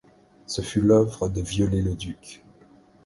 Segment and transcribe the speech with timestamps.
[0.47, 2.41] Ce fut l'œuvre de Viollet-le-Duc.